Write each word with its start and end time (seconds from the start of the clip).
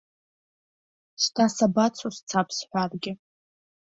Шьҭа 1.21 1.45
сабацо, 1.55 2.07
сцап 2.17 2.47
сҳәаргьы. 2.57 3.11